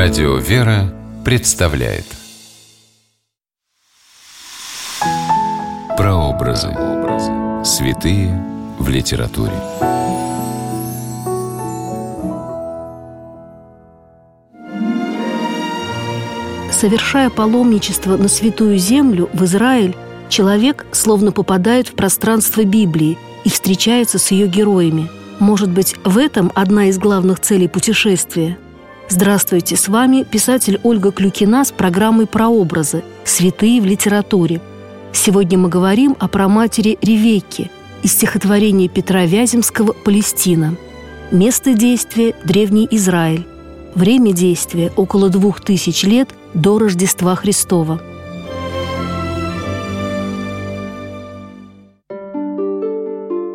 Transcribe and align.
Радио 0.00 0.36
«Вера» 0.36 0.94
представляет 1.24 2.04
Прообразы. 5.96 6.68
Святые 7.64 8.30
в 8.78 8.88
литературе. 8.88 9.54
Совершая 16.70 17.28
паломничество 17.28 18.16
на 18.16 18.28
Святую 18.28 18.78
Землю 18.78 19.28
в 19.32 19.42
Израиль, 19.46 19.96
человек 20.28 20.86
словно 20.92 21.32
попадает 21.32 21.88
в 21.88 21.94
пространство 21.94 22.62
Библии 22.62 23.18
и 23.42 23.50
встречается 23.50 24.20
с 24.20 24.30
ее 24.30 24.46
героями. 24.46 25.10
Может 25.40 25.70
быть, 25.70 25.96
в 26.04 26.18
этом 26.18 26.52
одна 26.54 26.84
из 26.88 26.98
главных 26.98 27.40
целей 27.40 27.66
путешествия– 27.66 28.58
Здравствуйте, 29.10 29.74
с 29.74 29.88
вами 29.88 30.22
писатель 30.22 30.78
Ольга 30.82 31.12
Клюкина 31.12 31.64
с 31.64 31.72
программой 31.72 32.26
«Прообразы. 32.26 33.02
Святые 33.24 33.80
в 33.80 33.86
литературе». 33.86 34.60
Сегодня 35.14 35.56
мы 35.56 35.70
говорим 35.70 36.14
о 36.18 36.28
праматери 36.28 36.98
Ревекке 37.00 37.70
из 38.02 38.12
стихотворения 38.12 38.86
Петра 38.86 39.24
Вяземского 39.24 39.94
«Палестина». 39.94 40.76
Место 41.32 41.72
действия– 41.72 42.34
Древний 42.44 42.86
Израиль. 42.90 43.46
Время 43.94 44.34
действия– 44.34 44.92
около 44.96 45.30
двух 45.30 45.62
тысяч 45.62 46.02
лет 46.02 46.28
до 46.52 46.78
Рождества 46.78 47.34
Христова. 47.34 48.02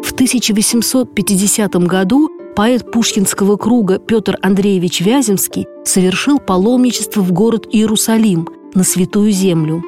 В 0.03 0.13
1850 0.13 1.75
году 1.85 2.31
поэт 2.55 2.91
Пушкинского 2.91 3.57
круга 3.57 3.99
Петр 3.99 4.37
Андреевич 4.41 5.01
Вяземский 5.01 5.67
совершил 5.83 6.39
паломничество 6.39 7.21
в 7.21 7.31
город 7.31 7.67
Иерусалим 7.71 8.47
на 8.73 8.83
Святую 8.83 9.31
Землю. 9.31 9.83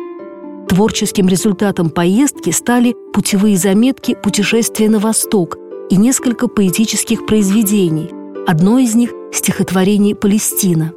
Творческим 0.68 1.28
результатом 1.28 1.90
поездки 1.90 2.50
стали 2.50 2.96
путевые 3.14 3.58
заметки 3.58 4.16
«Путешествие 4.22 4.90
на 4.90 5.00
восток» 5.00 5.58
и 5.90 5.96
несколько 5.96 6.48
поэтических 6.48 7.26
произведений. 7.28 8.10
Одно 8.48 8.80
из 8.80 8.96
них– 8.96 9.12
стихотворение 9.32 10.16
«Палестина». 10.16 10.94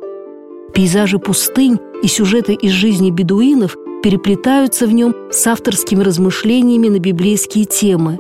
Пейзажи 0.73 1.19
пустынь 1.19 1.79
и 2.03 2.09
сюжеты 2.09 2.55
из 2.55 2.71
жизни 2.71 3.11
бедуинов 3.11 3.77
переплетаются 4.03 4.87
в 4.87 4.93
нем 4.93 5.15
с 5.31 5.47
авторскими 5.47 6.03
размышлениями 6.03 6.89
на 6.89 6.99
библейские 6.99 7.65
темы. 7.65 8.19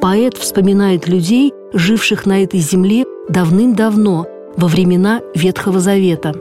Поэт 0.00 0.36
вспоминает 0.36 1.08
людей, 1.08 1.52
живших 1.72 2.26
на 2.26 2.42
этой 2.42 2.60
земле 2.60 3.04
давным-давно, 3.28 4.26
во 4.56 4.68
времена 4.68 5.22
Ветхого 5.34 5.80
Завета. 5.80 6.34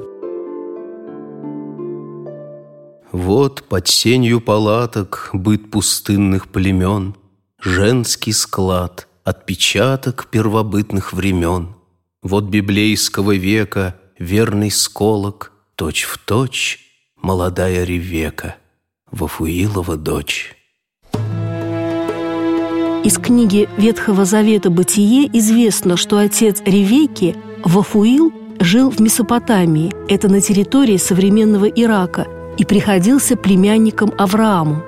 Вот 3.12 3.64
под 3.64 3.88
сенью 3.88 4.42
палаток 4.42 5.30
быт 5.34 5.70
пустынных 5.72 6.48
племен, 6.48 7.16
Женский 7.59 8.32
склад, 8.32 9.08
отпечаток 9.24 10.28
первобытных 10.32 11.14
времен. 11.14 11.76
Вот 12.24 12.46
библейского 12.46 13.36
века 13.36 13.96
верный 14.18 14.72
сколок, 14.72 15.52
Точь 15.76 16.04
в 16.04 16.18
точь 16.18 16.80
молодая 17.22 17.84
Ревека, 17.84 18.58
Вафуилова 19.12 19.98
дочь. 19.98 20.56
Из 23.03 23.17
книги 23.17 23.67
Ветхого 23.77 24.25
Завета 24.25 24.69
«Бытие» 24.69 25.27
известно, 25.39 25.97
что 25.97 26.19
отец 26.19 26.61
Ревейки, 26.63 27.35
Вафуил, 27.66 28.31
жил 28.59 28.91
в 28.91 28.99
Месопотамии, 28.99 29.91
это 30.07 30.30
на 30.30 30.39
территории 30.39 30.97
современного 30.97 31.66
Ирака, 31.66 32.27
и 32.59 32.63
приходился 32.63 33.35
племянником 33.35 34.13
Аврааму. 34.19 34.84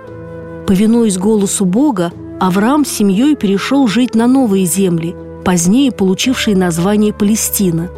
Повинуясь 0.68 1.18
голосу 1.18 1.66
Бога, 1.66 2.12
Авраам 2.40 2.86
с 2.86 2.90
семьей 2.90 3.36
перешел 3.36 3.88
жить 3.88 4.14
на 4.14 4.28
новые 4.28 4.66
земли, 4.66 5.16
позднее 5.44 5.92
получившие 5.92 6.56
название 6.56 7.14
Палестина. 7.14 7.90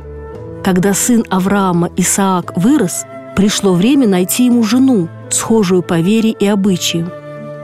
Когда 0.64 0.94
сын 0.94 1.26
Авраама 1.30 1.90
Исаак 1.98 2.54
вырос, 2.56 3.04
пришло 3.36 3.74
время 3.74 4.08
найти 4.08 4.46
ему 4.46 4.64
жену, 4.64 5.10
схожую 5.30 5.84
по 5.84 6.00
вере 6.00 6.30
и 6.30 6.48
обычаям. 6.48 7.10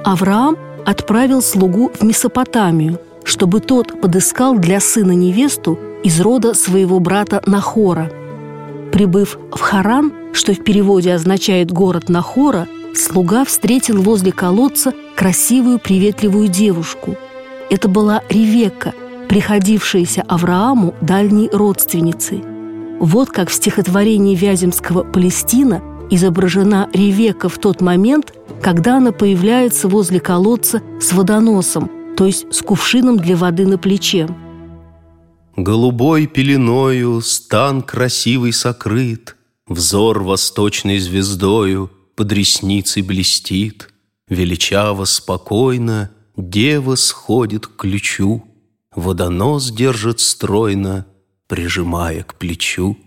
Авраам– 0.03 0.57
отправил 0.85 1.41
слугу 1.41 1.91
в 1.99 2.03
Месопотамию, 2.03 2.99
чтобы 3.23 3.59
тот 3.59 4.01
подыскал 4.01 4.57
для 4.57 4.79
сына 4.79 5.11
невесту 5.11 5.77
из 6.03 6.19
рода 6.19 6.53
своего 6.53 6.99
брата 6.99 7.41
Нахора. 7.45 8.11
Прибыв 8.91 9.37
в 9.51 9.59
Харан, 9.59 10.11
что 10.33 10.53
в 10.53 10.63
переводе 10.63 11.13
означает 11.13 11.71
«город 11.71 12.09
Нахора», 12.09 12.67
слуга 12.93 13.45
встретил 13.45 14.01
возле 14.01 14.31
колодца 14.31 14.93
красивую 15.15 15.79
приветливую 15.79 16.47
девушку. 16.47 17.15
Это 17.69 17.87
была 17.87 18.21
Ревекка, 18.29 18.93
приходившаяся 19.29 20.23
Аврааму 20.27 20.93
дальней 20.99 21.49
родственницей. 21.51 22.43
Вот 22.99 23.29
как 23.29 23.49
в 23.49 23.53
стихотворении 23.53 24.35
Вяземского 24.35 25.03
«Палестина» 25.03 25.81
изображена 26.09 26.89
Ревека 26.93 27.47
в 27.47 27.57
тот 27.57 27.79
момент, 27.81 28.33
когда 28.61 28.97
она 28.97 29.11
появляется 29.11 29.87
возле 29.87 30.19
колодца 30.19 30.81
с 30.99 31.11
водоносом, 31.13 31.89
то 32.15 32.25
есть 32.25 32.45
с 32.53 32.61
кувшином 32.61 33.17
для 33.17 33.35
воды 33.35 33.65
на 33.65 33.77
плече. 33.77 34.27
Голубой 35.55 36.27
пеленою 36.27 37.21
стан 37.21 37.81
красивый 37.81 38.53
сокрыт, 38.53 39.35
Взор 39.67 40.21
восточной 40.23 40.99
звездою 40.99 41.89
под 42.15 42.31
ресницей 42.31 43.03
блестит, 43.03 43.89
Величаво, 44.27 45.05
спокойно 45.05 46.11
дева 46.35 46.95
сходит 46.95 47.67
к 47.67 47.75
ключу, 47.77 48.43
Водонос 48.95 49.71
держит 49.71 50.19
стройно, 50.19 51.05
прижимая 51.47 52.23
к 52.23 52.35
плечу. 52.35 52.97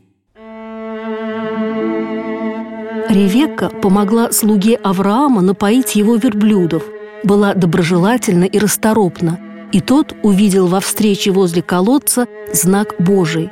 Ревекка 3.14 3.68
помогла 3.68 4.32
слуге 4.32 4.74
Авраама 4.74 5.40
напоить 5.40 5.94
его 5.94 6.16
верблюдов, 6.16 6.82
была 7.22 7.54
доброжелательна 7.54 8.42
и 8.42 8.58
расторопна, 8.58 9.38
и 9.70 9.80
тот 9.80 10.16
увидел 10.24 10.66
во 10.66 10.80
встрече 10.80 11.30
возле 11.30 11.62
колодца 11.62 12.26
знак 12.52 12.96
Божий. 12.98 13.50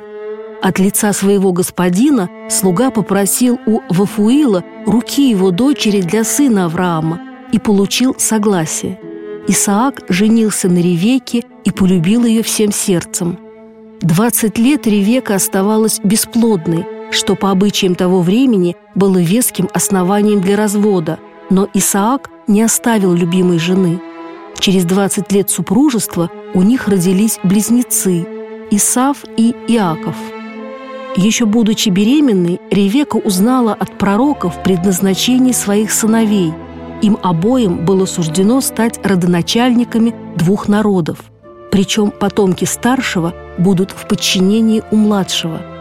От 0.61 0.79
лица 0.79 1.13
своего 1.13 1.53
господина 1.53 2.29
слуга 2.49 2.91
попросил 2.91 3.57
у 3.65 3.79
Вафуила 3.87 4.65
руки 4.85 5.29
его 5.29 5.49
дочери 5.51 6.01
для 6.01 6.25
сына 6.25 6.65
Авраама 6.65 7.21
и 7.53 7.57
получил 7.57 8.15
согласие. 8.17 8.99
Исаак 9.47 10.01
женился 10.09 10.67
на 10.67 10.79
Ревеке 10.79 11.45
и 11.63 11.71
полюбил 11.71 12.25
ее 12.25 12.43
всем 12.43 12.73
сердцем. 12.73 13.39
Двадцать 14.01 14.57
лет 14.57 14.87
Ревека 14.87 15.35
оставалась 15.35 16.01
бесплодной, 16.03 16.85
что 17.13 17.35
по 17.35 17.51
обычаям 17.51 17.95
того 17.95 18.21
времени 18.21 18.75
было 18.95 19.17
веским 19.17 19.69
основанием 19.73 20.41
для 20.41 20.55
развода, 20.55 21.19
но 21.49 21.67
Исаак 21.73 22.29
не 22.47 22.61
оставил 22.61 23.13
любимой 23.13 23.59
жены. 23.59 24.01
Через 24.59 24.85
20 24.85 25.31
лет 25.31 25.49
супружества 25.49 26.29
у 26.53 26.61
них 26.61 26.87
родились 26.87 27.39
близнецы– 27.43 28.27
Исав 28.71 29.17
и 29.37 29.55
Иаков. 29.67 30.15
Еще 31.15 31.45
будучи 31.45 31.89
беременной, 31.89 32.59
Ревека 32.71 33.17
узнала 33.17 33.73
от 33.73 33.97
пророков 33.99 34.63
предназначение 34.63 35.53
своих 35.53 35.91
сыновей. 35.91 36.53
Им 37.03 37.19
обоим 37.21 37.85
было 37.85 38.05
суждено 38.05 38.61
стать 38.61 38.99
родоначальниками 39.05 40.15
двух 40.37 40.67
народов. 40.67 41.19
Причем 41.71 42.09
потомки 42.09 42.65
старшего 42.65 43.33
будут 43.59 43.91
в 43.91 44.07
подчинении 44.07 44.81
у 44.91 44.95
младшего– 44.95 45.61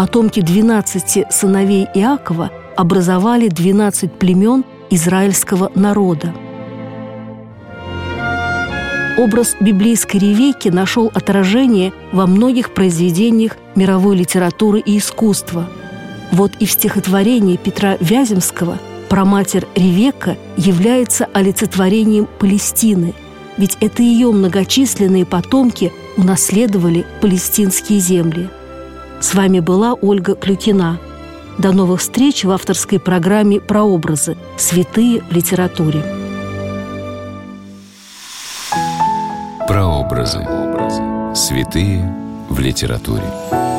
Потомки 0.00 0.40
12 0.40 1.26
сыновей 1.30 1.86
Иакова 1.94 2.50
образовали 2.74 3.48
12 3.48 4.10
племен 4.10 4.64
израильского 4.88 5.70
народа. 5.74 6.32
Образ 9.18 9.56
библейской 9.60 10.16
ревейки 10.16 10.70
нашел 10.70 11.10
отражение 11.12 11.92
во 12.12 12.26
многих 12.26 12.72
произведениях 12.72 13.58
мировой 13.74 14.16
литературы 14.16 14.80
и 14.80 14.96
искусства. 14.96 15.68
Вот 16.32 16.52
и 16.60 16.64
в 16.64 16.70
стихотворении 16.70 17.58
Петра 17.58 17.98
Вяземского 18.00 18.78
проматерь 19.10 19.66
Ревека 19.74 20.38
является 20.56 21.26
олицетворением 21.34 22.26
Палестины, 22.38 23.12
ведь 23.58 23.76
это 23.82 24.02
ее 24.02 24.32
многочисленные 24.32 25.26
потомки 25.26 25.92
унаследовали 26.16 27.04
палестинские 27.20 28.00
земли– 28.00 28.48
с 29.20 29.34
вами 29.34 29.60
была 29.60 29.94
Ольга 29.94 30.34
Клюкина. 30.34 30.98
До 31.58 31.72
новых 31.72 32.00
встреч 32.00 32.44
в 32.44 32.50
авторской 32.50 32.98
программе 32.98 33.60
«Прообразы. 33.60 34.36
Святые 34.56 35.20
в 35.20 35.32
литературе». 35.32 36.02
Прообразы. 39.68 40.40
Святые 41.34 42.12
в 42.48 42.58
литературе. 42.58 43.69